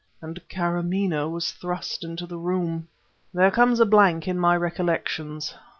[0.19, 2.87] and Kâramaneh was thrust into the room!
[3.35, 5.53] There comes a blank in my recollections.